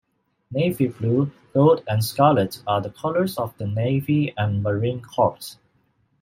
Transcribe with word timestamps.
Navy 0.49 0.87
blue, 0.87 1.31
gold 1.53 1.83
and 1.87 2.03
scarlet 2.03 2.63
are 2.65 2.81
the 2.81 2.89
colors 2.89 3.37
of 3.37 3.55
the 3.59 3.67
Navy 3.67 4.33
and 4.35 4.63
Marine 4.63 4.99
Corps. 5.01 5.57